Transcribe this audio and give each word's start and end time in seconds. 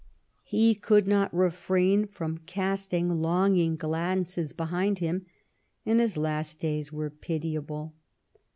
He 0.43 0.73
could 0.73 1.07
not 1.07 1.31
refrain 1.31 2.07
from 2.07 2.39
casting 2.47 3.07
longing 3.09 3.75
glances 3.75 4.51
behind 4.51 4.97
him, 4.97 5.27
and 5.85 5.99
his 5.99 6.17
last 6.17 6.57
days 6.57 6.91
are 6.91 7.11
pitiable. 7.11 7.93